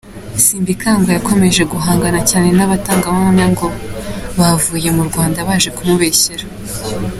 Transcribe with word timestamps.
Simbikangwa 0.43 1.09
yakomeje 1.17 1.61
guhangana 1.71 2.19
cyane 2.29 2.49
n’abo 2.53 2.69
batangabuhamya 2.71 3.45
ngo 3.53 3.67
“bavuye 4.39 4.89
mu 4.97 5.03
Rwanda 5.09 5.39
baje 5.47 5.69
kumubeshyera. 5.77 6.45